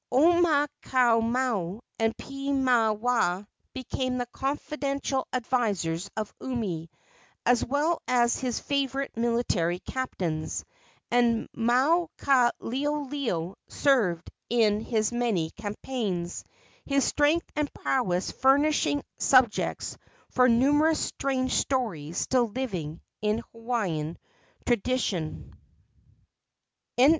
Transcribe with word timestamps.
Omaukamau 0.11 1.79
and 1.99 2.17
Piimaiwaa 2.17 3.45
became 3.73 4.17
the 4.17 4.25
confidential 4.33 5.27
advisers 5.31 6.09
of 6.17 6.33
Umi, 6.41 6.89
as 7.45 7.63
well 7.63 8.01
as 8.07 8.39
his 8.39 8.59
favorite 8.59 9.15
military 9.15 9.77
captains, 9.77 10.65
and 11.11 11.47
Maukaleoleo 11.55 13.53
served 13.67 14.31
in 14.49 14.79
his 14.81 15.11
many 15.11 15.51
campaigns, 15.51 16.45
his 16.83 17.03
strength 17.03 17.47
and 17.55 17.71
prowess 17.71 18.31
furnishing 18.31 19.03
subjects 19.19 19.99
for 20.31 20.49
numerous 20.49 20.97
strange 20.99 21.53
stories 21.53 22.17
still 22.17 22.47
living 22.47 23.01
in 23.21 23.43
Hawaiian 23.53 24.17
tradition. 24.65 25.53